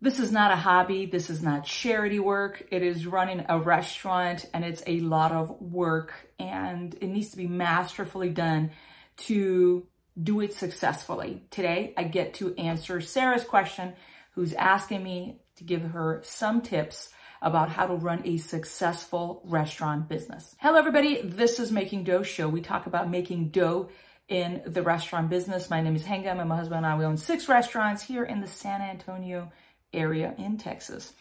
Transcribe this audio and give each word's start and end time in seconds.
This 0.00 0.20
is 0.20 0.30
not 0.30 0.52
a 0.52 0.56
hobby. 0.56 1.06
This 1.06 1.28
is 1.28 1.42
not 1.42 1.64
charity 1.64 2.20
work. 2.20 2.64
It 2.70 2.82
is 2.84 3.04
running 3.04 3.44
a 3.48 3.58
restaurant 3.58 4.46
and 4.54 4.64
it's 4.64 4.82
a 4.86 5.00
lot 5.00 5.32
of 5.32 5.60
work 5.60 6.14
and 6.38 6.94
it 7.00 7.08
needs 7.08 7.30
to 7.30 7.36
be 7.36 7.48
masterfully 7.48 8.30
done 8.30 8.70
to 9.16 9.88
do 10.20 10.40
it 10.40 10.54
successfully. 10.54 11.42
Today, 11.50 11.94
I 11.96 12.04
get 12.04 12.34
to 12.34 12.54
answer 12.54 13.00
Sarah's 13.00 13.42
question, 13.42 13.94
who's 14.32 14.52
asking 14.52 15.02
me 15.02 15.40
to 15.56 15.64
give 15.64 15.82
her 15.82 16.20
some 16.24 16.62
tips 16.62 17.08
about 17.42 17.68
how 17.68 17.88
to 17.88 17.94
run 17.94 18.22
a 18.24 18.36
successful 18.36 19.42
restaurant 19.46 20.08
business. 20.08 20.54
Hello, 20.58 20.78
everybody. 20.78 21.22
This 21.22 21.58
is 21.58 21.72
Making 21.72 22.04
Dough 22.04 22.22
Show. 22.22 22.48
We 22.48 22.60
talk 22.60 22.86
about 22.86 23.10
making 23.10 23.48
dough 23.48 23.88
in 24.28 24.62
the 24.66 24.82
restaurant 24.82 25.28
business. 25.30 25.70
My 25.70 25.80
name 25.80 25.96
is 25.96 26.04
Hengam 26.04 26.38
and 26.38 26.48
my 26.48 26.56
husband 26.56 26.78
and 26.78 26.86
I, 26.86 26.96
we 26.96 27.04
own 27.04 27.16
six 27.16 27.48
restaurants 27.48 28.02
here 28.02 28.24
in 28.24 28.40
the 28.40 28.46
San 28.46 28.80
Antonio 28.80 29.50
area 29.92 30.34
in 30.38 30.58
Texas. 30.58 31.12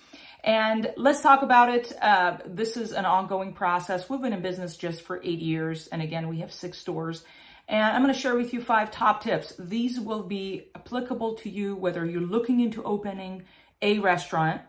And 0.44 0.94
let's 0.98 1.22
talk 1.22 1.42
about 1.42 1.70
it. 1.70 1.92
Uh, 2.02 2.38
this 2.46 2.78
is 2.78 2.94
an 2.94 3.06
ongoing 3.06 3.54
process. 3.54 4.10
We've 4.10 4.22
been 4.22 4.34
in 4.34 4.42
business 4.42 4.78
just 4.78 5.02
for 5.02 5.20
eight 5.24 5.40
years. 5.40 5.88
And 5.88 6.02
again, 6.02 6.28
we 6.28 6.40
have 6.40 6.54
six 6.54 6.78
stores. 6.78 7.24
And 7.68 7.84
I'm 7.84 8.02
going 8.02 8.14
to 8.14 8.20
share 8.20 8.36
with 8.36 8.54
you 8.54 8.62
five 8.62 8.92
top 8.92 9.24
tips. 9.24 9.54
These 9.60 10.00
will 10.00 10.24
be 10.24 10.70
applicable 10.74 11.36
to 11.36 11.50
you 11.50 11.76
whether 11.76 12.06
you're 12.06 12.22
looking 12.22 12.62
into 12.62 12.82
opening 12.84 13.44
a 13.82 14.00
restaurant 14.00 14.62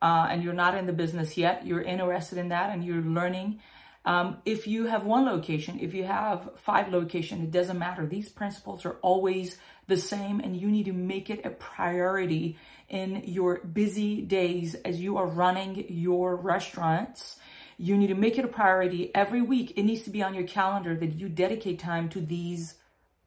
uh, 0.00 0.28
and 0.30 0.42
you're 0.42 0.54
not 0.54 0.74
in 0.74 0.86
the 0.86 0.92
business 0.92 1.36
yet, 1.36 1.66
you're 1.66 1.82
interested 1.82 2.38
in 2.38 2.48
that 2.48 2.70
and 2.70 2.84
you're 2.84 3.02
learning. 3.02 3.60
Um, 4.04 4.38
if 4.44 4.66
you 4.66 4.86
have 4.86 5.04
one 5.04 5.26
location, 5.26 5.80
if 5.80 5.92
you 5.92 6.04
have 6.04 6.50
five 6.56 6.92
locations, 6.92 7.42
it 7.42 7.50
doesn't 7.50 7.78
matter. 7.78 8.06
These 8.06 8.28
principles 8.28 8.84
are 8.84 8.96
always 9.02 9.58
the 9.88 9.96
same 9.96 10.40
and 10.40 10.56
you 10.56 10.68
need 10.68 10.84
to 10.84 10.92
make 10.92 11.28
it 11.28 11.44
a 11.44 11.50
priority 11.50 12.56
in 12.88 13.22
your 13.24 13.58
busy 13.58 14.22
days 14.22 14.74
as 14.84 15.00
you 15.00 15.16
are 15.16 15.26
running 15.26 15.84
your 15.88 16.36
restaurants. 16.36 17.36
You 17.78 17.96
need 17.96 18.08
to 18.08 18.14
make 18.14 18.38
it 18.38 18.44
a 18.44 18.48
priority 18.48 19.14
every 19.14 19.42
week. 19.42 19.74
It 19.76 19.82
needs 19.82 20.02
to 20.02 20.10
be 20.10 20.22
on 20.22 20.34
your 20.34 20.46
calendar 20.46 20.94
that 20.96 21.14
you 21.14 21.28
dedicate 21.28 21.78
time 21.78 22.08
to 22.10 22.20
these 22.20 22.74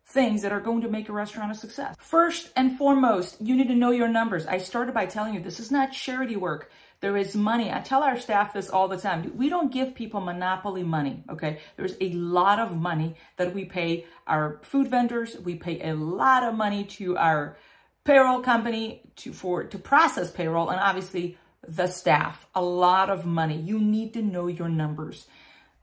things 0.10 0.42
that 0.42 0.52
are 0.52 0.60
going 0.60 0.82
to 0.82 0.90
make 0.90 1.08
a 1.08 1.14
restaurant 1.14 1.52
a 1.52 1.56
success. 1.56 1.96
First 2.00 2.52
and 2.56 2.78
foremost, 2.78 3.38
you 3.40 3.56
need 3.56 3.68
to 3.68 3.76
know 3.76 3.92
your 3.92 4.08
numbers. 4.08 4.48
I 4.48 4.58
started 4.58 4.94
by 4.94 5.06
telling 5.06 5.36
you 5.36 5.40
this 5.40 5.60
is 5.60 5.72
not 5.72 5.92
charity 5.92 6.36
work. 6.36 6.72
There 7.02 7.16
is 7.16 7.36
money. 7.36 7.72
I 7.72 7.80
tell 7.80 8.04
our 8.04 8.20
staff 8.20 8.52
this 8.52 8.70
all 8.70 8.88
the 8.88 8.98
time. 8.98 9.32
We 9.38 9.50
don't 9.50 9.72
give 9.72 9.96
people 9.96 10.20
monopoly 10.20 10.84
money, 10.84 11.24
okay? 11.30 11.60
There's 11.78 11.96
a 12.02 12.10
lot 12.12 12.60
of 12.60 12.76
money 12.76 13.16
that 13.38 13.54
we 13.54 13.66
pay 13.66 14.06
our 14.28 14.60
food 14.64 14.90
vendors. 14.90 15.38
We 15.38 15.56
pay 15.56 15.90
a 15.90 15.96
lot 15.96 16.44
of 16.44 16.56
money 16.56 16.84
to 16.86 17.16
our 17.16 17.58
payroll 18.04 18.42
company 18.42 19.02
to 19.18 19.34
for 19.34 19.64
to 19.66 19.78
process 19.78 20.32
payroll 20.32 20.70
and 20.70 20.80
obviously 20.80 21.38
the 21.68 21.88
staff. 21.88 22.48
A 22.56 22.62
lot 22.62 23.10
of 23.10 23.26
money. 23.26 23.60
You 23.60 23.80
need 23.80 24.14
to 24.14 24.22
know 24.22 24.48
your 24.48 24.70
numbers. 24.70 25.28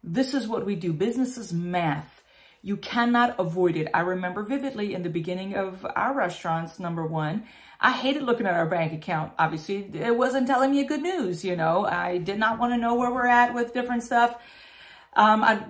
This 0.03 0.35
is 0.35 0.49
what 0.49 0.65
we 0.65 0.77
do. 0.77 0.93
Business 0.93 1.37
is 1.37 1.53
math. 1.53 2.23
You 2.63 2.77
cannot 2.77 3.39
avoid 3.39 3.77
it. 3.77 3.89
I 3.95 4.01
remember 4.01 4.43
vividly 4.43 4.95
in 4.95 5.03
the 5.03 5.11
beginning 5.11 5.55
of 5.55 5.87
our 5.95 6.15
restaurants, 6.15 6.81
number 6.81 7.07
one, 7.07 7.45
I 7.81 7.93
hated 7.93 8.23
looking 8.23 8.47
at 8.47 8.55
our 8.55 8.67
bank 8.67 8.93
account. 8.93 9.33
Obviously, 9.39 9.91
it 9.95 10.17
wasn't 10.17 10.47
telling 10.47 10.71
me 10.71 10.83
good 10.85 11.03
news, 11.03 11.45
you 11.45 11.57
know. 11.57 11.85
I 11.85 12.19
did 12.19 12.39
not 12.39 12.59
want 12.59 12.73
to 12.73 12.79
know 12.79 12.95
where 12.95 13.13
we're 13.13 13.27
at 13.27 13.55
with 13.55 13.75
different 13.75 14.03
stuff. 14.03 14.37
Um, 15.15 15.45
I 15.45 15.65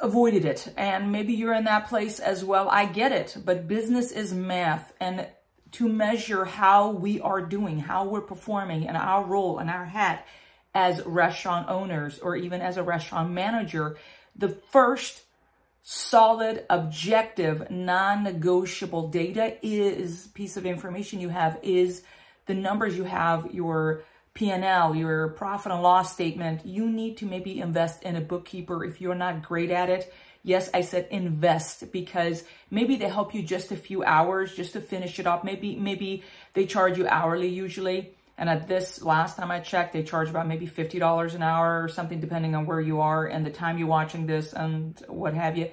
avoided 0.00 0.44
it. 0.44 0.72
And 0.76 1.12
maybe 1.12 1.34
you're 1.34 1.54
in 1.54 1.64
that 1.64 1.88
place 1.88 2.18
as 2.18 2.44
well. 2.44 2.68
I 2.68 2.86
get 2.86 3.12
it. 3.12 3.36
But 3.44 3.68
business 3.68 4.10
is 4.10 4.32
math. 4.32 4.92
And 5.00 5.26
to 5.74 5.88
measure 5.88 6.44
how 6.44 6.90
we 6.90 7.20
are 7.20 7.40
doing, 7.40 7.78
how 7.78 8.06
we're 8.06 8.20
performing 8.20 8.86
and 8.88 8.96
our 8.96 9.24
role 9.24 9.58
and 9.58 9.70
our 9.70 9.84
hat 9.84 10.26
as 10.74 11.04
restaurant 11.04 11.68
owners 11.68 12.18
or 12.18 12.36
even 12.36 12.60
as 12.60 12.76
a 12.76 12.82
restaurant 12.82 13.30
manager, 13.30 13.96
the 14.36 14.48
first 14.70 15.22
solid, 15.82 16.64
objective, 16.70 17.70
non-negotiable 17.70 19.08
data 19.08 19.56
is 19.62 20.28
piece 20.28 20.56
of 20.56 20.64
information 20.64 21.20
you 21.20 21.28
have 21.28 21.58
is 21.62 22.02
the 22.46 22.54
numbers 22.54 22.96
you 22.96 23.04
have, 23.04 23.52
your 23.52 24.02
P&L, 24.34 24.96
your 24.96 25.28
profit 25.28 25.72
and 25.72 25.82
loss 25.82 26.12
statement. 26.12 26.66
You 26.66 26.88
need 26.90 27.18
to 27.18 27.26
maybe 27.26 27.60
invest 27.60 28.02
in 28.02 28.16
a 28.16 28.20
bookkeeper 28.20 28.84
if 28.84 29.00
you're 29.00 29.14
not 29.14 29.42
great 29.42 29.70
at 29.70 29.90
it. 29.90 30.12
Yes, 30.46 30.68
I 30.74 30.82
said 30.82 31.08
invest 31.10 31.90
because 31.90 32.44
maybe 32.70 32.96
they 32.96 33.08
help 33.08 33.34
you 33.34 33.42
just 33.42 33.72
a 33.72 33.76
few 33.76 34.04
hours 34.04 34.54
just 34.54 34.74
to 34.74 34.80
finish 34.82 35.18
it 35.18 35.26
up. 35.26 35.42
Maybe, 35.42 35.74
maybe 35.74 36.22
they 36.52 36.66
charge 36.66 36.98
you 36.98 37.08
hourly 37.08 37.48
usually. 37.48 38.14
And 38.36 38.50
at 38.50 38.68
this 38.68 39.00
last 39.00 39.38
time 39.38 39.50
I 39.50 39.60
checked, 39.60 39.94
they 39.94 40.02
charge 40.02 40.28
about 40.28 40.46
maybe 40.46 40.66
$50 40.66 41.34
an 41.34 41.42
hour 41.42 41.82
or 41.82 41.88
something, 41.88 42.20
depending 42.20 42.54
on 42.54 42.66
where 42.66 42.80
you 42.80 43.00
are 43.00 43.26
and 43.26 43.46
the 43.46 43.50
time 43.50 43.78
you're 43.78 43.88
watching 43.88 44.26
this 44.26 44.52
and 44.52 45.02
what 45.08 45.32
have 45.32 45.56
you. 45.56 45.70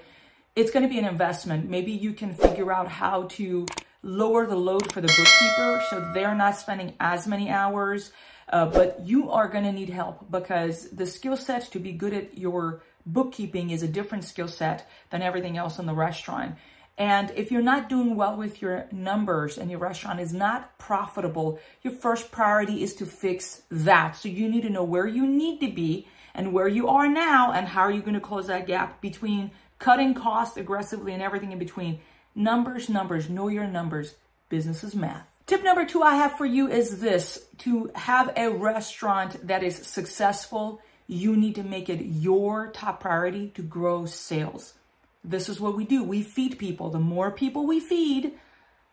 It's 0.56 0.72
going 0.72 0.84
to 0.84 0.90
be 0.90 1.00
an 1.00 1.06
investment. 1.06 1.70
Maybe 1.70 1.92
you 1.92 2.14
can 2.14 2.34
figure 2.34 2.72
out 2.72 2.88
how 2.88 3.24
to 3.24 3.66
lower 4.04 4.48
the 4.48 4.56
load 4.56 4.90
for 4.94 5.02
the 5.02 5.08
bookkeeper 5.08 5.84
so 5.90 6.12
they're 6.14 6.36
not 6.36 6.56
spending 6.56 6.94
as 7.02 7.28
many 7.28 7.50
hours. 7.50 8.12
Uh, 8.48 8.66
but 8.66 9.06
you 9.06 9.32
are 9.32 9.48
going 9.48 9.64
to 9.64 9.72
need 9.72 9.90
help 9.90 10.30
because 10.30 10.90
the 10.90 11.08
skill 11.08 11.38
set 11.38 11.72
to 11.72 11.80
be 11.80 11.92
good 11.92 12.14
at 12.14 12.38
your 12.38 12.84
bookkeeping 13.06 13.70
is 13.70 13.84
a 13.84 13.88
different 13.88 14.24
skill 14.24 14.48
set 14.48 14.90
than 15.10 15.22
everything 15.22 15.58
else 15.58 15.80
in 15.80 15.86
the 15.86 15.94
restaurant. 15.94 16.56
And 16.98 17.32
if 17.32 17.52
you're 17.52 17.62
not 17.62 17.90
doing 17.90 18.16
well 18.16 18.36
with 18.36 18.62
your 18.62 18.88
numbers 18.92 19.58
and 19.58 19.72
your 19.72 19.80
restaurant 19.80 20.20
is 20.20 20.34
not 20.34 20.78
profitable, 20.78 21.60
your 21.82 21.94
first 21.94 22.32
priority 22.32 22.84
is 22.84 22.94
to 22.96 23.06
fix 23.06 23.62
that. 23.72 24.16
So 24.16 24.30
you 24.30 24.50
need 24.50 24.62
to 24.64 24.70
know 24.70 24.84
where 24.84 25.08
you 25.08 25.26
need 25.26 25.62
to 25.62 25.72
be 25.72 26.08
and 26.36 26.54
where 26.54 26.68
you 26.68 26.88
are 26.90 27.08
now 27.08 27.54
and 27.54 27.68
how 27.68 27.82
are 27.82 27.92
you 27.92 28.02
going 28.02 28.14
to 28.14 28.20
close 28.20 28.48
that 28.48 28.68
gap 28.68 29.02
between 29.02 29.52
cutting 29.80 30.14
costs 30.14 30.58
aggressively 30.58 31.14
and 31.14 31.24
everything 31.24 31.52
in 31.52 31.60
between. 31.60 32.00
Numbers, 32.36 32.88
numbers, 32.88 33.30
know 33.30 33.48
your 33.48 33.68
numbers. 33.68 34.16
Business 34.50 34.84
is 34.84 34.96
math. 34.96 35.26
Tip 35.48 35.64
number 35.64 35.86
two 35.86 36.02
I 36.04 36.16
have 36.16 36.38
for 36.38 36.46
you 36.46 36.68
is 36.68 37.02
this 37.02 37.46
to 37.60 37.90
have 37.96 38.32
a 38.38 38.50
restaurant 38.50 39.48
that 39.48 39.64
is 39.64 39.76
successful 39.76 40.82
you 41.12 41.36
need 41.36 41.56
to 41.56 41.64
make 41.64 41.90
it 41.90 42.02
your 42.02 42.68
top 42.72 43.02
priority 43.02 43.50
to 43.50 43.62
grow 43.62 44.06
sales. 44.06 44.74
This 45.24 45.50
is 45.50 45.60
what 45.60 45.76
we 45.76 45.84
do. 45.84 46.04
We 46.04 46.24
feed 46.24 46.58
people. 46.58 46.90
The 46.90 47.00
more 47.00 47.32
people 47.32 47.68
we 47.68 47.80
feed, 47.80 48.34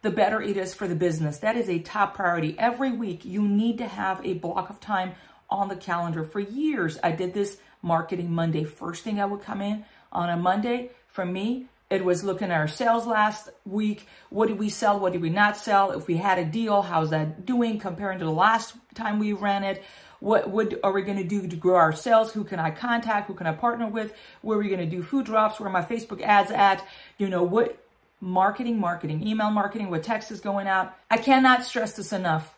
the 0.02 0.10
better 0.10 0.42
it 0.42 0.56
is 0.56 0.74
for 0.74 0.88
the 0.88 0.94
business. 0.94 1.38
That 1.38 1.56
is 1.56 1.68
a 1.68 1.78
top 1.78 2.14
priority. 2.14 2.56
Every 2.58 2.92
week, 2.92 3.24
you 3.24 3.42
need 3.46 3.78
to 3.78 3.86
have 3.86 4.24
a 4.24 4.34
block 4.34 4.68
of 4.68 4.80
time 4.80 5.12
on 5.48 5.68
the 5.68 5.76
calendar. 5.76 6.24
For 6.24 6.40
years, 6.40 6.98
I 7.02 7.12
did 7.12 7.34
this 7.34 7.58
marketing 7.82 8.32
Monday. 8.32 8.64
First 8.64 9.04
thing 9.04 9.20
I 9.20 9.24
would 9.24 9.42
come 9.42 9.62
in 9.62 9.84
on 10.12 10.28
a 10.28 10.36
Monday 10.36 10.90
for 11.06 11.24
me, 11.24 11.66
it 11.90 12.04
was 12.04 12.22
looking 12.22 12.50
at 12.50 12.60
our 12.60 12.68
sales 12.68 13.06
last 13.06 13.48
week. 13.64 14.06
What 14.28 14.48
did 14.48 14.58
we 14.58 14.68
sell? 14.68 15.00
What 15.00 15.14
did 15.14 15.22
we 15.22 15.30
not 15.30 15.56
sell? 15.56 15.92
If 15.92 16.06
we 16.06 16.16
had 16.16 16.38
a 16.38 16.44
deal, 16.44 16.82
how's 16.82 17.10
that 17.10 17.46
doing 17.46 17.78
comparing 17.78 18.18
to 18.18 18.24
the 18.24 18.30
last 18.30 18.74
time 18.94 19.18
we 19.18 19.32
ran 19.32 19.64
it? 19.64 19.82
What 20.20 20.50
what 20.50 20.74
are 20.82 20.92
we 20.92 21.02
going 21.02 21.18
to 21.18 21.24
do 21.24 21.46
to 21.46 21.56
grow 21.56 21.76
our 21.76 21.92
sales? 21.92 22.32
Who 22.32 22.44
can 22.44 22.58
I 22.58 22.70
contact? 22.70 23.28
Who 23.28 23.34
can 23.34 23.46
I 23.46 23.52
partner 23.52 23.88
with? 23.88 24.12
Where 24.42 24.58
are 24.58 24.60
we 24.60 24.68
going 24.68 24.80
to 24.80 24.96
do 24.96 25.02
food 25.02 25.26
drops? 25.26 25.60
Where 25.60 25.68
are 25.68 25.72
my 25.72 25.84
Facebook 25.84 26.22
ads 26.22 26.50
at? 26.50 26.84
You 27.18 27.28
know, 27.28 27.42
what 27.42 27.78
marketing, 28.20 28.80
marketing, 28.80 29.26
email 29.26 29.50
marketing, 29.50 29.90
what 29.90 30.02
text 30.02 30.30
is 30.30 30.40
going 30.40 30.66
out. 30.66 30.94
I 31.10 31.18
cannot 31.18 31.64
stress 31.64 31.92
this 31.92 32.12
enough. 32.12 32.56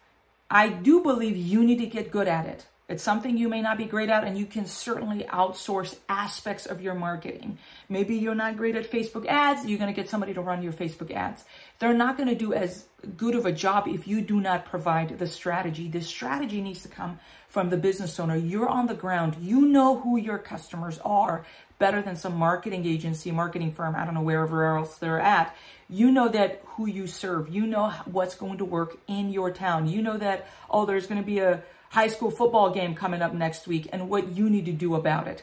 I 0.50 0.68
do 0.68 1.02
believe 1.02 1.36
you 1.36 1.64
need 1.64 1.78
to 1.78 1.86
get 1.86 2.10
good 2.10 2.28
at 2.28 2.46
it. 2.46 2.66
It's 2.90 3.04
something 3.04 3.36
you 3.36 3.48
may 3.48 3.62
not 3.62 3.78
be 3.78 3.84
great 3.84 4.10
at, 4.10 4.24
and 4.24 4.36
you 4.36 4.46
can 4.46 4.66
certainly 4.66 5.22
outsource 5.24 5.96
aspects 6.08 6.66
of 6.66 6.80
your 6.80 6.94
marketing. 6.94 7.56
Maybe 7.88 8.16
you're 8.16 8.34
not 8.34 8.56
great 8.56 8.74
at 8.74 8.90
Facebook 8.90 9.26
ads, 9.26 9.64
you're 9.64 9.78
going 9.78 9.94
to 9.94 10.00
get 10.00 10.10
somebody 10.10 10.34
to 10.34 10.40
run 10.40 10.62
your 10.62 10.72
Facebook 10.72 11.12
ads. 11.12 11.44
They're 11.78 11.94
not 11.94 12.16
going 12.16 12.28
to 12.28 12.34
do 12.34 12.52
as 12.52 12.86
good 13.16 13.36
of 13.36 13.46
a 13.46 13.52
job 13.52 13.86
if 13.86 14.08
you 14.08 14.20
do 14.20 14.40
not 14.40 14.64
provide 14.64 15.18
the 15.20 15.28
strategy. 15.28 15.88
The 15.88 16.02
strategy 16.02 16.60
needs 16.60 16.82
to 16.82 16.88
come 16.88 17.20
from 17.48 17.70
the 17.70 17.76
business 17.76 18.18
owner. 18.18 18.36
You're 18.36 18.68
on 18.68 18.86
the 18.86 18.94
ground, 18.94 19.36
you 19.40 19.66
know 19.66 20.00
who 20.00 20.16
your 20.16 20.38
customers 20.38 20.98
are 21.04 21.46
better 21.78 22.02
than 22.02 22.14
some 22.14 22.36
marketing 22.36 22.84
agency, 22.86 23.30
marketing 23.30 23.72
firm, 23.72 23.96
I 23.96 24.04
don't 24.04 24.14
know, 24.14 24.22
wherever 24.22 24.76
else 24.76 24.98
they're 24.98 25.18
at. 25.20 25.56
You 25.88 26.10
know 26.10 26.28
that 26.28 26.62
who 26.64 26.86
you 26.86 27.06
serve, 27.06 27.48
you 27.48 27.66
know 27.66 27.90
what's 28.04 28.34
going 28.34 28.58
to 28.58 28.64
work 28.64 28.98
in 29.08 29.30
your 29.30 29.50
town. 29.50 29.88
You 29.88 30.02
know 30.02 30.18
that, 30.18 30.46
oh, 30.68 30.86
there's 30.86 31.06
going 31.06 31.20
to 31.20 31.26
be 31.26 31.38
a 31.38 31.62
high 31.90 32.08
school 32.08 32.30
football 32.30 32.70
game 32.70 32.94
coming 32.94 33.20
up 33.20 33.34
next 33.34 33.66
week 33.66 33.88
and 33.92 34.08
what 34.08 34.28
you 34.36 34.48
need 34.48 34.64
to 34.64 34.72
do 34.72 34.94
about 34.94 35.28
it. 35.28 35.42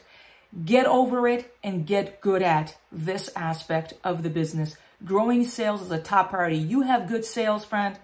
Get 0.64 0.86
over 0.86 1.28
it 1.28 1.54
and 1.62 1.86
get 1.86 2.20
good 2.22 2.42
at 2.42 2.76
this 2.90 3.30
aspect 3.36 3.92
of 4.02 4.22
the 4.22 4.30
business. 4.30 4.76
Growing 5.04 5.44
sales 5.44 5.82
is 5.82 5.90
a 5.90 6.00
top 6.00 6.30
priority. 6.30 6.56
You 6.56 6.80
have 6.80 7.06
good 7.06 7.24
sales, 7.24 7.66
friend, 7.66 7.98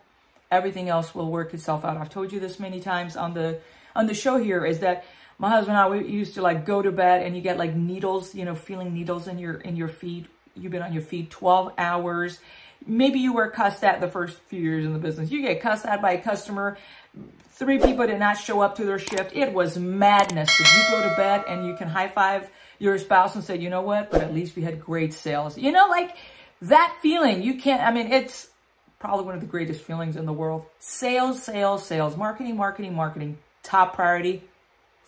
everything 0.51 0.91
else 0.91 1.15
will 1.15 1.31
work 1.31 1.55
itself 1.55 1.85
out. 1.87 1.97
I've 1.97 2.11
told 2.11 2.33
you 2.33 2.39
this 2.39 2.61
many 2.61 2.81
times 2.81 3.17
on 3.17 3.33
the 3.33 3.61
on 3.97 4.07
the 4.07 4.15
show 4.15 4.37
here 4.37 4.65
is 4.65 4.81
that 4.81 5.05
my 5.39 5.49
husband 5.49 5.77
and 5.77 5.87
I 5.87 5.89
we 5.89 6.07
used 6.07 6.35
to 6.35 6.43
like 6.43 6.67
go 6.67 6.83
to 6.83 6.93
bed 6.93 7.23
and 7.23 7.35
you 7.35 7.41
get 7.41 7.57
like 7.57 7.75
needles, 7.75 8.35
you 8.35 8.45
know, 8.45 8.55
feeling 8.55 8.93
needles 8.93 9.27
in 9.27 9.39
your 9.39 9.55
in 9.55 9.75
your 9.75 9.89
feet. 9.89 10.27
You've 10.55 10.71
been 10.71 10.83
on 10.83 10.93
your 10.93 11.03
feet 11.03 11.31
12 11.31 11.73
hours 11.79 12.39
maybe 12.87 13.19
you 13.19 13.33
were 13.33 13.49
cussed 13.49 13.85
at 13.85 14.01
the 14.01 14.09
first 14.09 14.39
few 14.49 14.61
years 14.61 14.85
in 14.85 14.93
the 14.93 14.99
business. 14.99 15.31
You 15.31 15.43
get 15.43 15.61
cussed 15.61 15.87
at 15.87 16.03
by 16.03 16.13
a 16.13 16.21
customer. 16.21 16.77
Three 17.51 17.79
people 17.79 18.07
did 18.07 18.19
not 18.19 18.35
show 18.35 18.61
up 18.61 18.77
to 18.77 18.85
their 18.85 18.99
shift. 18.99 19.35
It 19.35 19.53
was 19.53 19.79
madness. 19.79 20.51
But 20.59 20.73
you 20.75 20.83
go 20.91 21.09
to 21.09 21.17
bed 21.17 21.45
and 21.49 21.67
you 21.67 21.77
can 21.77 21.89
high 21.89 22.09
five 22.09 22.51
your 22.79 22.99
spouse 22.99 23.35
and 23.35 23.45
say, 23.45 23.57
you 23.57 23.71
know 23.71 23.83
what? 23.83 24.11
But 24.11 24.23
at 24.23 24.35
least 24.35 24.57
we 24.57 24.63
had 24.63 24.81
great 24.81 25.15
sales. 25.15 25.57
You 25.57 25.73
know, 25.73 25.87
like 25.89 26.17
that 26.63 26.97
feeling, 27.01 27.43
you 27.43 27.55
can't, 27.55 27.83
I 27.83 27.93
mean, 27.93 28.13
it's 28.13 28.49
probably 28.99 29.25
one 29.25 29.35
of 29.35 29.41
the 29.41 29.47
greatest 29.47 29.83
feelings 29.83 30.17
in 30.17 30.27
the 30.27 30.33
world. 30.33 30.67
Sales, 30.81 31.43
sales, 31.43 31.87
sales, 31.87 32.17
marketing, 32.17 32.57
marketing, 32.57 32.95
marketing, 32.95 33.39
top 33.63 33.95
priority 33.95 34.43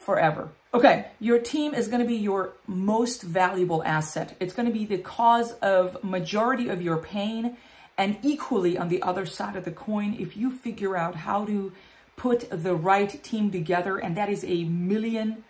forever. 0.07 0.49
Okay, 0.73 1.07
your 1.21 1.39
team 1.39 1.75
is 1.75 1.89
going 1.89 2.01
to 2.01 2.07
be 2.07 2.17
your 2.17 2.53
most 2.67 3.23
valuable 3.23 3.83
asset. 3.83 4.37
It's 4.41 4.55
going 4.55 4.67
to 4.67 4.73
be 4.73 4.87
the 4.87 4.99
cause 4.99 5.53
of 5.55 6.03
majority 6.05 6.69
of 6.69 6.81
your 6.81 6.99
pain 6.99 7.57
and 7.99 8.17
equally 8.23 8.79
on 8.79 8.89
the 8.89 9.03
other 9.03 9.27
side 9.27 9.57
of 9.57 9.65
the 9.65 9.73
coin 9.73 10.17
if 10.19 10.37
you 10.37 10.51
figure 10.51 10.97
out 10.97 11.15
how 11.15 11.45
to 11.47 11.73
put 12.17 12.49
the 12.51 12.75
right 12.75 13.23
team 13.23 13.51
together 13.51 13.99
and 13.99 14.17
that 14.17 14.29
is 14.29 14.45
a 14.45 14.65
million 14.65 15.45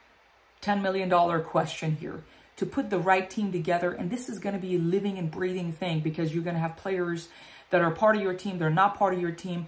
10 0.61 0.83
million 0.83 1.09
dollar 1.09 1.41
question 1.41 1.97
here 1.97 2.25
to 2.57 2.65
put 2.65 2.89
the 2.89 2.99
right 2.99 3.29
team 3.29 3.53
together 3.53 3.93
and 3.93 4.11
this 4.11 4.29
is 4.29 4.39
going 4.39 4.55
to 4.55 4.61
be 4.61 4.77
a 4.77 4.79
living 4.79 5.19
and 5.19 5.31
breathing 5.31 5.73
thing 5.73 6.01
because 6.01 6.33
you're 6.33 6.43
going 6.45 6.57
to 6.57 6.61
have 6.61 6.77
players 6.77 7.29
that 7.71 7.81
are 7.81 7.91
part 7.91 8.17
of 8.17 8.23
your 8.23 8.35
team, 8.35 8.59
they're 8.59 8.71
not 8.71 8.97
part 8.97 9.13
of 9.13 9.21
your 9.21 9.33
team. 9.33 9.67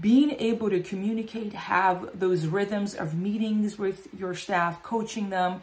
Being 0.00 0.30
able 0.38 0.70
to 0.70 0.80
communicate, 0.80 1.52
have 1.52 2.18
those 2.18 2.46
rhythms 2.46 2.94
of 2.94 3.14
meetings 3.14 3.78
with 3.78 4.08
your 4.18 4.34
staff, 4.34 4.82
coaching 4.82 5.30
them, 5.30 5.60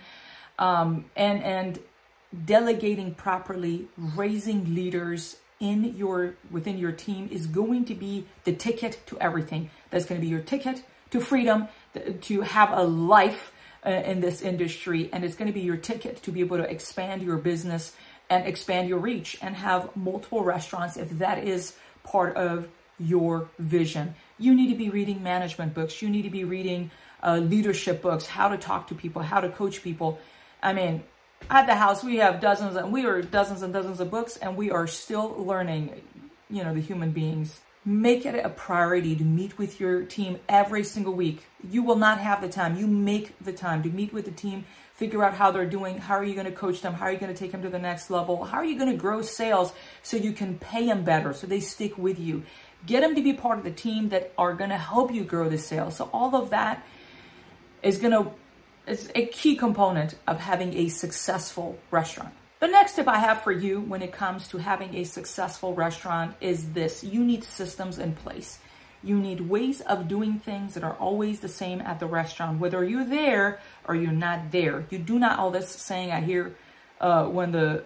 um, 0.59 1.05
and 1.15 1.43
and 1.43 1.79
delegating 2.45 3.15
properly, 3.15 3.87
raising 3.97 4.75
leaders 4.75 5.37
in 5.59 5.95
your 5.97 6.35
within 6.51 6.77
your 6.77 6.91
team 6.91 7.27
is 7.31 7.47
going 7.47 7.85
to 7.85 7.95
be 7.95 8.25
the 8.43 8.53
ticket 8.53 8.99
to 9.07 9.19
everything. 9.19 9.69
That's 9.89 10.05
going 10.05 10.21
to 10.21 10.25
be 10.25 10.29
your 10.29 10.41
ticket 10.41 10.83
to 11.11 11.19
freedom, 11.19 11.67
to 12.21 12.41
have 12.41 12.71
a 12.71 12.83
life 12.83 13.51
uh, 13.85 13.89
in 13.89 14.21
this 14.21 14.41
industry, 14.41 15.09
and 15.11 15.23
it's 15.23 15.35
going 15.35 15.47
to 15.47 15.53
be 15.53 15.61
your 15.61 15.77
ticket 15.77 16.21
to 16.23 16.31
be 16.31 16.41
able 16.41 16.57
to 16.57 16.69
expand 16.69 17.21
your 17.21 17.37
business 17.37 17.93
and 18.29 18.45
expand 18.45 18.87
your 18.87 18.99
reach 18.99 19.37
and 19.41 19.55
have 19.55 19.95
multiple 19.95 20.43
restaurants 20.43 20.97
if 20.97 21.09
that 21.17 21.43
is 21.43 21.75
part 22.03 22.35
of 22.35 22.67
your 22.99 23.49
vision. 23.57 24.15
You 24.37 24.53
need 24.53 24.69
to 24.69 24.75
be 24.75 24.89
reading 24.89 25.23
management 25.23 25.73
books. 25.73 26.01
You 26.01 26.09
need 26.09 26.23
to 26.23 26.29
be 26.29 26.43
reading 26.43 26.91
uh, 27.23 27.37
leadership 27.37 28.01
books, 28.01 28.25
how 28.25 28.49
to 28.49 28.57
talk 28.57 28.87
to 28.87 28.95
people, 28.95 29.21
how 29.21 29.41
to 29.41 29.49
coach 29.49 29.83
people. 29.83 30.19
I 30.61 30.73
mean, 30.73 31.03
at 31.49 31.67
the 31.67 31.75
house 31.75 32.03
we 32.03 32.17
have 32.17 32.41
dozens 32.41 32.75
and 32.75 32.91
we 32.91 33.05
are 33.05 33.21
dozens 33.21 33.61
and 33.61 33.73
dozens 33.73 33.99
of 33.99 34.11
books 34.11 34.37
and 34.37 34.55
we 34.55 34.71
are 34.71 34.87
still 34.87 35.35
learning, 35.43 36.01
you 36.49 36.63
know, 36.63 36.73
the 36.73 36.81
human 36.81 37.11
beings. 37.11 37.59
Make 37.85 38.25
it 38.25 38.35
a 38.35 38.49
priority 38.49 39.15
to 39.15 39.23
meet 39.23 39.57
with 39.57 39.79
your 39.79 40.03
team 40.03 40.37
every 40.49 40.83
single 40.83 41.13
week. 41.13 41.45
You 41.69 41.81
will 41.81 41.95
not 41.95 42.19
have 42.19 42.41
the 42.41 42.49
time. 42.49 42.75
You 42.75 42.87
make 42.87 43.37
the 43.39 43.53
time 43.53 43.83
to 43.83 43.89
meet 43.89 44.13
with 44.13 44.25
the 44.25 44.31
team 44.31 44.65
figure 44.99 45.23
out 45.23 45.33
how 45.33 45.49
they're 45.49 45.65
doing. 45.65 45.97
How 45.97 46.15
are 46.15 46.25
you 46.25 46.33
going 46.33 46.45
to 46.45 46.51
coach 46.51 46.81
them? 46.81 46.93
How 46.93 47.05
are 47.05 47.11
you 47.13 47.17
going 47.17 47.33
to 47.33 47.39
take 47.39 47.53
them 47.53 47.61
to 47.61 47.69
the 47.69 47.79
next 47.79 48.09
level? 48.09 48.43
How 48.43 48.57
are 48.57 48.65
you 48.65 48.77
going 48.77 48.91
to 48.91 48.97
grow 48.97 49.21
sales 49.21 49.71
so 50.03 50.17
you 50.17 50.33
can 50.33 50.59
pay 50.59 50.87
them 50.87 51.05
better 51.05 51.31
so 51.31 51.47
they 51.47 51.61
stick 51.61 51.97
with 51.97 52.19
you? 52.19 52.43
Get 52.85 53.01
them 53.01 53.15
to 53.15 53.21
be 53.21 53.33
part 53.33 53.57
of 53.57 53.63
the 53.63 53.71
team 53.71 54.09
that 54.09 54.31
are 54.37 54.53
going 54.53 54.69
to 54.69 54.77
help 54.77 55.13
you 55.13 55.23
grow 55.23 55.49
the 55.49 55.57
sales. 55.57 55.97
So 55.97 56.09
all 56.13 56.35
of 56.35 56.51
that 56.51 56.85
is 57.83 57.97
going 57.97 58.11
to 58.13 58.31
is 58.87 59.11
a 59.13 59.27
key 59.27 59.55
component 59.55 60.15
of 60.27 60.39
having 60.39 60.73
a 60.75 60.89
successful 60.89 61.77
restaurant. 61.91 62.33
The 62.59 62.67
next 62.67 62.95
tip 62.95 63.07
I 63.07 63.19
have 63.19 63.41
for 63.43 63.51
you 63.51 63.79
when 63.79 64.01
it 64.01 64.11
comes 64.11 64.47
to 64.49 64.57
having 64.57 64.95
a 64.95 65.03
successful 65.03 65.73
restaurant 65.73 66.35
is 66.41 66.73
this. 66.73 67.03
You 67.03 67.23
need 67.23 67.43
systems 67.43 67.99
in 67.99 68.13
place. 68.13 68.59
You 69.01 69.17
need 69.17 69.41
ways 69.41 69.79
of 69.81 70.09
doing 70.09 70.39
things 70.39 70.73
that 70.73 70.83
are 70.83 70.95
always 70.95 71.39
the 71.39 71.47
same 71.47 71.79
at 71.79 71.99
the 71.99 72.05
restaurant, 72.05 72.59
whether 72.59 72.83
you're 72.83 73.05
there 73.05 73.61
or 73.87 73.95
you're 73.95 74.11
not 74.11 74.51
there. 74.51 74.85
You 74.89 74.97
do 74.97 75.17
not 75.19 75.39
all 75.39 75.51
this 75.51 75.69
saying 75.69 76.11
I 76.11 76.19
hear 76.19 76.55
uh, 76.99 77.25
when 77.27 77.53
the 77.53 77.85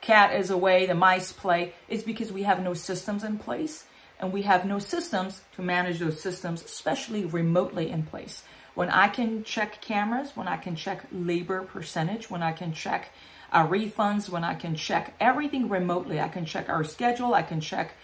cat 0.00 0.34
is 0.34 0.50
away, 0.50 0.86
the 0.86 0.94
mice 0.94 1.30
play. 1.30 1.74
It's 1.88 2.02
because 2.02 2.32
we 2.32 2.42
have 2.42 2.62
no 2.64 2.74
systems 2.74 3.22
in 3.22 3.38
place 3.38 3.84
and 4.20 4.32
we 4.32 4.42
have 4.42 4.64
no 4.64 4.78
systems 4.78 5.40
to 5.56 5.62
manage 5.62 5.98
those 5.98 6.20
systems, 6.20 6.62
especially 6.62 7.24
remotely 7.24 7.90
in 7.90 8.04
place. 8.04 8.42
When 8.74 8.90
I 8.90 9.08
can 9.08 9.42
check 9.42 9.80
cameras, 9.80 10.36
when 10.36 10.46
I 10.46 10.56
can 10.56 10.76
check 10.76 11.04
labor 11.10 11.62
percentage, 11.62 12.30
when 12.30 12.42
I 12.42 12.52
can 12.52 12.72
check 12.72 13.12
our 13.52 13.66
refunds, 13.66 14.28
when 14.28 14.44
I 14.44 14.54
can 14.54 14.76
check 14.76 15.14
everything 15.18 15.68
remotely, 15.68 16.20
I 16.20 16.28
can 16.28 16.44
check 16.44 16.68
our 16.68 16.84
schedule, 16.84 17.34
I 17.34 17.42
can 17.42 17.60
check 17.60 17.94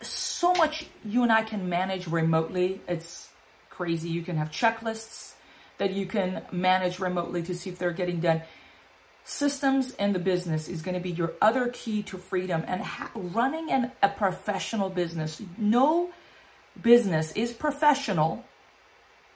so 0.00 0.52
much 0.54 0.86
you 1.04 1.22
and 1.24 1.32
I 1.32 1.42
can 1.42 1.68
manage 1.68 2.06
remotely. 2.06 2.80
It's 2.86 3.28
crazy. 3.70 4.08
You 4.08 4.22
can 4.22 4.36
have 4.36 4.50
checklists 4.50 5.32
that 5.78 5.92
you 5.92 6.06
can 6.06 6.42
manage 6.52 6.98
remotely 6.98 7.42
to 7.44 7.54
see 7.54 7.70
if 7.70 7.78
they're 7.78 7.92
getting 7.92 8.20
done. 8.20 8.42
Systems 9.28 9.90
in 9.96 10.14
the 10.14 10.18
business 10.18 10.68
is 10.68 10.80
going 10.80 10.94
to 10.94 11.02
be 11.02 11.10
your 11.10 11.34
other 11.42 11.68
key 11.68 12.02
to 12.04 12.16
freedom 12.16 12.64
and 12.66 12.80
ha- 12.80 13.10
running 13.14 13.70
an, 13.70 13.92
a 14.02 14.08
professional 14.08 14.88
business. 14.88 15.42
No 15.58 16.08
business 16.80 17.32
is 17.32 17.52
professional 17.52 18.42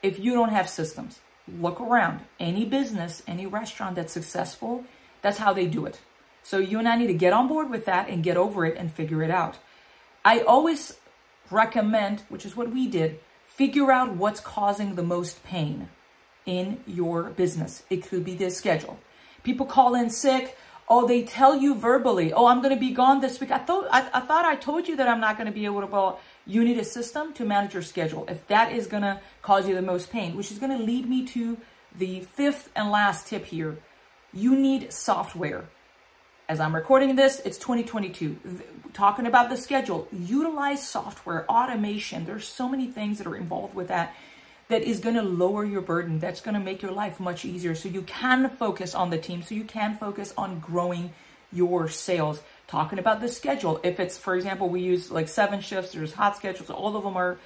if 0.02 0.18
you 0.18 0.32
don't 0.32 0.48
have 0.48 0.66
systems. 0.66 1.20
Look 1.46 1.78
around. 1.78 2.20
Any 2.40 2.64
business, 2.64 3.22
any 3.26 3.44
restaurant 3.44 3.96
that's 3.96 4.14
successful, 4.14 4.82
that's 5.20 5.36
how 5.36 5.52
they 5.52 5.66
do 5.66 5.84
it. 5.84 6.00
So 6.42 6.56
you 6.56 6.78
and 6.78 6.88
I 6.88 6.96
need 6.96 7.08
to 7.08 7.12
get 7.12 7.34
on 7.34 7.46
board 7.46 7.68
with 7.68 7.84
that 7.84 8.08
and 8.08 8.24
get 8.24 8.38
over 8.38 8.64
it 8.64 8.78
and 8.78 8.90
figure 8.90 9.22
it 9.22 9.30
out. 9.30 9.58
I 10.24 10.40
always 10.40 10.96
recommend, 11.50 12.22
which 12.30 12.46
is 12.46 12.56
what 12.56 12.72
we 12.72 12.88
did, 12.88 13.20
figure 13.44 13.92
out 13.92 14.16
what's 14.16 14.40
causing 14.40 14.94
the 14.94 15.02
most 15.02 15.44
pain 15.44 15.90
in 16.46 16.82
your 16.86 17.24
business. 17.24 17.82
It 17.90 18.08
could 18.08 18.24
be 18.24 18.34
the 18.34 18.50
schedule. 18.50 18.98
People 19.42 19.66
call 19.66 19.94
in 19.94 20.10
sick. 20.10 20.56
Oh, 20.88 21.06
they 21.06 21.22
tell 21.22 21.56
you 21.56 21.74
verbally, 21.74 22.32
oh, 22.32 22.46
I'm 22.46 22.60
going 22.60 22.74
to 22.74 22.80
be 22.80 22.90
gone 22.90 23.20
this 23.20 23.40
week. 23.40 23.50
I 23.50 23.58
thought 23.58 23.86
I, 23.90 24.08
I 24.12 24.20
thought 24.20 24.44
I 24.44 24.56
told 24.56 24.88
you 24.88 24.96
that 24.96 25.08
I'm 25.08 25.20
not 25.20 25.36
going 25.36 25.46
to 25.46 25.52
be 25.52 25.64
able 25.64 25.80
to. 25.80 25.86
Well, 25.86 26.20
you 26.46 26.64
need 26.64 26.78
a 26.78 26.84
system 26.84 27.32
to 27.34 27.44
manage 27.44 27.72
your 27.72 27.82
schedule. 27.82 28.26
If 28.28 28.46
that 28.48 28.72
is 28.72 28.86
going 28.86 29.02
to 29.02 29.20
cause 29.42 29.68
you 29.68 29.74
the 29.74 29.82
most 29.82 30.10
pain, 30.10 30.36
which 30.36 30.50
is 30.50 30.58
going 30.58 30.76
to 30.76 30.84
lead 30.84 31.08
me 31.08 31.24
to 31.28 31.56
the 31.96 32.20
fifth 32.20 32.70
and 32.74 32.90
last 32.90 33.28
tip 33.28 33.46
here, 33.46 33.78
you 34.32 34.56
need 34.56 34.92
software. 34.92 35.64
As 36.48 36.60
I'm 36.60 36.74
recording 36.74 37.14
this, 37.16 37.40
it's 37.44 37.58
2022. 37.58 38.36
Talking 38.92 39.26
about 39.26 39.48
the 39.48 39.56
schedule, 39.56 40.08
utilize 40.12 40.86
software, 40.86 41.50
automation. 41.50 42.26
There's 42.26 42.46
so 42.46 42.68
many 42.68 42.88
things 42.88 43.18
that 43.18 43.26
are 43.26 43.36
involved 43.36 43.74
with 43.74 43.88
that 43.88 44.14
that 44.72 44.84
is 44.84 45.00
going 45.00 45.16
to 45.16 45.22
lower 45.22 45.66
your 45.66 45.82
burden. 45.82 46.18
That's 46.18 46.40
going 46.40 46.54
to 46.54 46.60
make 46.60 46.80
your 46.80 46.92
life 46.92 47.20
much 47.20 47.44
easier 47.44 47.74
so 47.74 47.90
you 47.90 48.00
can 48.00 48.48
focus 48.48 48.94
on 48.94 49.10
the 49.10 49.18
team, 49.18 49.42
so 49.42 49.54
you 49.54 49.64
can 49.64 49.98
focus 49.98 50.32
on 50.38 50.60
growing 50.60 51.12
your 51.52 51.90
sales. 51.90 52.40
Talking 52.68 52.98
about 52.98 53.20
the 53.20 53.28
schedule. 53.28 53.80
If 53.84 54.00
it's, 54.00 54.16
for 54.16 54.34
example, 54.34 54.70
we 54.70 54.80
use 54.80 55.10
like 55.10 55.26
7shifts, 55.26 55.92
there's 55.92 56.14
HotSchedules, 56.14 56.70
all 56.70 56.96
of 56.96 57.04
them 57.04 57.18
are 57.18 57.38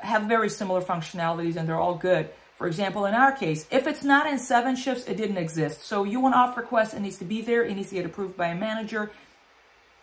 have 0.00 0.24
very 0.24 0.50
similar 0.50 0.82
functionalities 0.82 1.56
and 1.56 1.66
they're 1.66 1.80
all 1.80 1.94
good. 1.94 2.28
For 2.58 2.66
example, 2.66 3.06
in 3.06 3.14
our 3.14 3.32
case, 3.32 3.66
if 3.70 3.86
it's 3.86 4.04
not 4.04 4.26
in 4.26 4.34
7shifts, 4.36 5.08
it 5.08 5.16
didn't 5.16 5.38
exist. 5.38 5.82
So 5.84 6.04
you 6.04 6.20
want 6.20 6.34
off 6.34 6.58
request, 6.58 6.92
it 6.92 7.00
needs 7.00 7.16
to 7.18 7.24
be 7.24 7.40
there, 7.40 7.64
it 7.64 7.74
needs 7.74 7.88
to 7.88 7.94
get 7.94 8.04
approved 8.04 8.36
by 8.36 8.48
a 8.48 8.54
manager, 8.54 9.12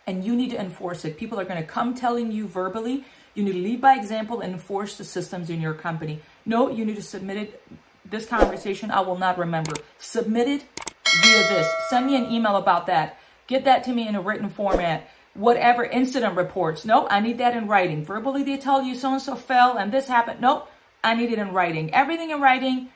and 0.08 0.24
you 0.24 0.34
need 0.34 0.50
to 0.50 0.60
enforce 0.60 1.04
it. 1.04 1.16
People 1.16 1.38
are 1.38 1.44
going 1.44 1.62
to 1.62 1.68
come 1.68 1.94
telling 1.94 2.32
you 2.32 2.48
verbally. 2.48 3.04
You 3.34 3.44
need 3.44 3.52
to 3.52 3.58
lead 3.58 3.80
by 3.80 3.94
example 3.94 4.40
and 4.40 4.52
enforce 4.52 4.98
the 4.98 5.04
systems 5.04 5.50
in 5.50 5.60
your 5.60 5.74
company. 5.74 6.20
No, 6.44 6.70
you 6.70 6.84
need 6.84 6.96
to 6.96 7.02
submit 7.02 7.36
it. 7.36 7.62
This 8.04 8.26
conversation, 8.26 8.90
I 8.90 9.00
will 9.00 9.16
not 9.16 9.38
remember. 9.38 9.72
Submit 9.98 10.48
it 10.48 10.64
via 11.22 11.38
this. 11.48 11.72
Send 11.88 12.06
me 12.06 12.16
an 12.16 12.30
email 12.30 12.56
about 12.56 12.86
that. 12.86 13.18
Get 13.46 13.64
that 13.64 13.84
to 13.84 13.92
me 13.92 14.06
in 14.06 14.14
a 14.14 14.20
written 14.20 14.50
format. 14.50 15.08
Whatever 15.34 15.84
incident 15.84 16.36
reports. 16.36 16.84
No, 16.84 17.08
I 17.08 17.20
need 17.20 17.38
that 17.38 17.56
in 17.56 17.66
writing. 17.66 18.04
Verbally, 18.04 18.42
they 18.42 18.58
tell 18.58 18.82
you 18.82 18.94
so 18.94 19.12
and 19.12 19.22
so 19.22 19.34
fell 19.34 19.78
and 19.78 19.90
this 19.90 20.06
happened. 20.06 20.40
Nope. 20.40 20.68
I 21.02 21.14
need 21.14 21.32
it 21.32 21.38
in 21.38 21.52
writing. 21.52 21.92
Everything 21.94 22.30
in 22.30 22.40
writing, 22.40 22.88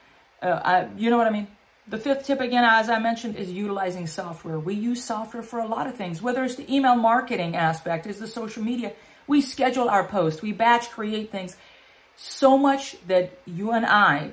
uh, 0.43 0.61
I, 0.64 0.88
you 0.97 1.11
know 1.11 1.16
what 1.16 1.26
I 1.26 1.31
mean? 1.31 1.49
The 1.88 1.99
fifth 1.99 2.26
tip, 2.26 2.40
again, 2.40 2.64
as 2.64 2.88
I 2.88 2.99
mentioned, 2.99 3.37
is 3.37 3.50
utilizing 3.50 4.07
software. 4.07 4.59
We 4.59 4.75
use 4.75 5.02
software 5.02 5.43
for 5.43 5.61
a 5.61 5.66
lot 5.66 5.87
of 5.87 5.95
things, 5.95 6.21
whether 6.21 6.45
it's 6.45 6.57
the 6.57 6.73
email 6.73 6.97
marketing 6.97 7.57
aspect, 7.57 8.07
is 8.07 8.19
the 8.19 8.26
social 8.26 8.62
media. 8.62 8.93
We 9.26 9.40
schedule 9.40 9.88
our 9.88 10.04
posts, 10.04 10.42
we 10.42 10.52
batch 10.52 10.90
create 10.90 11.30
things. 11.33 11.56
So 12.16 12.56
much 12.56 12.97
that 13.09 13.38
you 13.45 13.73
and 13.73 13.85
I, 13.85 14.30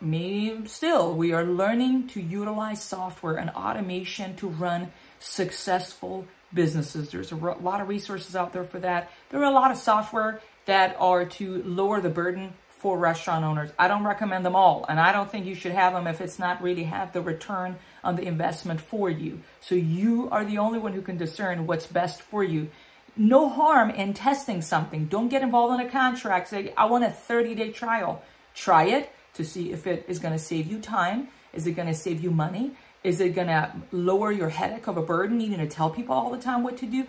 me 0.00 0.66
still, 0.66 1.14
we 1.14 1.32
are 1.32 1.44
learning 1.44 2.08
to 2.08 2.20
utilize 2.20 2.82
software 2.82 3.36
and 3.36 3.50
automation 3.50 4.36
to 4.36 4.48
run 4.48 4.92
successful 5.18 6.26
businesses. 6.54 7.10
There's 7.10 7.32
a 7.32 7.36
lot 7.36 7.80
of 7.80 7.88
resources 7.88 8.36
out 8.36 8.52
there 8.52 8.64
for 8.64 8.78
that. 8.80 9.10
There 9.30 9.40
are 9.40 9.50
a 9.50 9.50
lot 9.50 9.70
of 9.70 9.76
software 9.78 10.40
that 10.66 10.96
are 10.98 11.24
to 11.24 11.62
lower 11.62 12.00
the 12.00 12.10
burden 12.10 12.52
for 12.78 12.98
restaurant 12.98 13.44
owners. 13.44 13.70
I 13.78 13.88
don't 13.88 14.04
recommend 14.04 14.44
them 14.44 14.54
all, 14.54 14.84
and 14.88 15.00
I 15.00 15.12
don't 15.12 15.30
think 15.30 15.46
you 15.46 15.54
should 15.54 15.72
have 15.72 15.94
them 15.94 16.06
if 16.06 16.20
it's 16.20 16.38
not 16.38 16.62
really 16.62 16.84
have 16.84 17.12
the 17.12 17.22
return 17.22 17.76
on 18.04 18.16
the 18.16 18.22
investment 18.22 18.80
for 18.80 19.08
you. 19.08 19.40
So 19.60 19.74
you 19.74 20.28
are 20.30 20.44
the 20.44 20.58
only 20.58 20.78
one 20.78 20.92
who 20.92 21.02
can 21.02 21.16
discern 21.16 21.66
what's 21.66 21.86
best 21.86 22.20
for 22.20 22.44
you. 22.44 22.68
No 23.16 23.48
harm 23.48 23.90
in 23.90 24.14
testing 24.14 24.62
something. 24.62 25.06
Don't 25.06 25.28
get 25.28 25.42
involved 25.42 25.80
in 25.80 25.86
a 25.86 25.90
contract. 25.90 26.48
Say, 26.48 26.72
I 26.76 26.86
want 26.86 27.04
a 27.04 27.10
30 27.10 27.54
day 27.54 27.70
trial. 27.70 28.22
Try 28.54 28.84
it 28.84 29.10
to 29.34 29.44
see 29.44 29.72
if 29.72 29.86
it 29.86 30.04
is 30.08 30.18
going 30.18 30.32
to 30.32 30.38
save 30.38 30.66
you 30.66 30.80
time. 30.80 31.28
Is 31.52 31.66
it 31.66 31.72
going 31.72 31.88
to 31.88 31.94
save 31.94 32.22
you 32.22 32.30
money? 32.30 32.72
Is 33.02 33.20
it 33.20 33.34
going 33.34 33.48
to 33.48 33.72
lower 33.92 34.32
your 34.32 34.48
headache 34.48 34.88
of 34.88 34.96
a 34.96 35.02
burden, 35.02 35.38
needing 35.38 35.58
to 35.58 35.68
tell 35.68 35.90
people 35.90 36.14
all 36.14 36.30
the 36.30 36.38
time 36.38 36.62
what 36.62 36.76
to 36.78 36.86
do? 36.86 37.06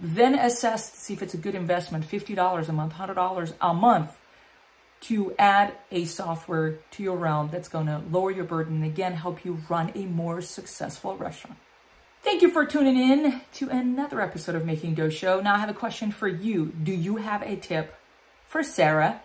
Then 0.00 0.34
assess 0.34 0.92
see 0.92 1.14
if 1.14 1.22
it's 1.22 1.34
a 1.34 1.38
good 1.38 1.54
investment 1.54 2.06
$50 2.06 2.68
a 2.68 2.72
month, 2.72 2.94
$100 2.94 3.52
a 3.60 3.74
month 3.74 4.16
to 5.02 5.34
add 5.38 5.74
a 5.90 6.04
software 6.04 6.78
to 6.92 7.02
your 7.02 7.16
realm 7.16 7.48
that's 7.52 7.68
going 7.68 7.86
to 7.86 8.02
lower 8.10 8.30
your 8.30 8.44
burden 8.44 8.76
and 8.76 8.84
again 8.84 9.12
help 9.12 9.44
you 9.44 9.58
run 9.68 9.92
a 9.94 10.06
more 10.06 10.40
successful 10.40 11.16
restaurant. 11.16 11.58
Thank 12.22 12.42
you 12.42 12.50
for 12.50 12.66
tuning 12.66 12.96
in 12.96 13.40
to 13.54 13.68
another 13.70 14.20
episode 14.20 14.56
of 14.56 14.64
Making 14.66 14.94
Dough 14.94 15.10
Show. 15.10 15.40
Now 15.40 15.54
I 15.54 15.58
have 15.58 15.68
a 15.68 15.74
question 15.74 16.10
for 16.10 16.26
you. 16.26 16.66
Do 16.66 16.92
you 16.92 17.16
have 17.16 17.42
a 17.42 17.56
tip 17.56 17.94
for 18.48 18.62
Sarah 18.62 19.20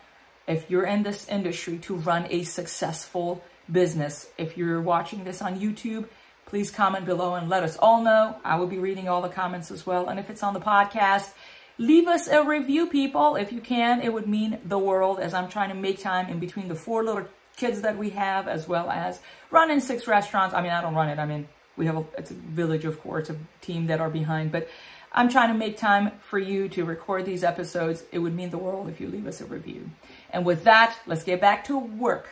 if 0.47 0.69
you're 0.69 0.85
in 0.85 1.01
this 1.03 1.27
industry 1.27 1.79
to 1.79 1.95
run 1.95 2.27
a 2.29 2.43
successful 2.43 3.43
business? 3.71 4.29
If 4.37 4.55
you're 4.55 4.81
watching 4.81 5.23
this 5.23 5.41
on 5.41 5.59
YouTube, 5.59 6.07
please 6.45 6.69
comment 6.69 7.05
below 7.05 7.35
and 7.35 7.49
let 7.49 7.63
us 7.63 7.75
all 7.77 8.03
know. 8.03 8.35
I 8.43 8.57
will 8.57 8.67
be 8.67 8.79
reading 8.79 9.09
all 9.09 9.21
the 9.21 9.29
comments 9.29 9.71
as 9.71 9.85
well. 9.85 10.09
And 10.09 10.19
if 10.19 10.29
it's 10.29 10.43
on 10.43 10.53
the 10.53 10.61
podcast, 10.61 11.31
leave 11.79 12.07
us 12.07 12.27
a 12.27 12.43
review, 12.43 12.85
people. 12.87 13.35
If 13.35 13.51
you 13.51 13.61
can, 13.61 14.01
it 14.01 14.13
would 14.13 14.27
mean 14.27 14.59
the 14.65 14.77
world 14.77 15.19
as 15.19 15.33
I'm 15.33 15.49
trying 15.49 15.69
to 15.69 15.75
make 15.75 15.99
time 15.99 16.29
in 16.29 16.39
between 16.39 16.67
the 16.67 16.75
four 16.75 17.03
little 17.03 17.25
kids 17.57 17.81
that 17.81 17.97
we 17.97 18.11
have, 18.11 18.47
as 18.47 18.67
well 18.67 18.91
as 18.91 19.19
running 19.49 19.79
six 19.79 20.07
restaurants. 20.07 20.53
I 20.53 20.61
mean, 20.61 20.71
I 20.71 20.81
don't 20.81 20.93
run 20.93 21.09
it. 21.09 21.17
I 21.17 21.25
mean, 21.25 21.47
we 21.81 21.87
have 21.87 21.97
a, 21.97 22.05
it's 22.15 22.29
a 22.29 22.35
village, 22.35 22.85
of 22.85 23.01
course, 23.01 23.31
a 23.31 23.35
team 23.59 23.87
that 23.87 23.99
are 23.99 24.11
behind, 24.11 24.51
but 24.51 24.69
I'm 25.11 25.29
trying 25.29 25.51
to 25.51 25.57
make 25.57 25.77
time 25.77 26.11
for 26.21 26.37
you 26.37 26.69
to 26.69 26.85
record 26.85 27.25
these 27.25 27.43
episodes. 27.43 28.03
It 28.11 28.19
would 28.19 28.35
mean 28.35 28.51
the 28.51 28.59
world 28.59 28.87
if 28.87 29.01
you 29.01 29.07
leave 29.07 29.25
us 29.25 29.41
a 29.41 29.45
review. 29.45 29.89
And 30.29 30.45
with 30.45 30.63
that, 30.65 30.95
let's 31.07 31.23
get 31.23 31.41
back 31.41 31.63
to 31.65 31.79
work 31.79 32.29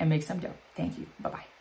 and 0.00 0.10
make 0.10 0.24
some 0.24 0.40
dough. 0.40 0.58
Thank 0.74 0.98
you. 0.98 1.06
Bye 1.20 1.30
bye. 1.30 1.51